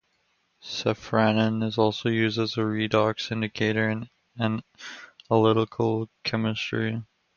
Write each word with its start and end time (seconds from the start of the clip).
Safranin 0.63 1.63
is 1.63 1.77
also 1.77 2.09
used 2.09 2.39
as 2.39 2.55
redox 2.55 3.31
indicator 3.31 3.87
in 4.35 4.63
analytical 5.29 6.09
chemistry. 6.23 7.03